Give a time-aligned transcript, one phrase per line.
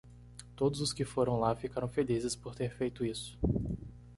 [0.55, 3.37] Todos os que foram lá ficaram felizes por ter feito isso.